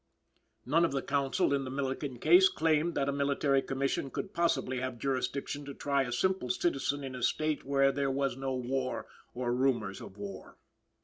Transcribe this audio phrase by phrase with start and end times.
[0.65, 4.79] None of the counsel in the Milligan case claimed that a Military Commission could possibly
[4.79, 9.05] have jurisdiction to try a simple citizen in a State where there was no war
[9.35, 10.57] or rumors of war.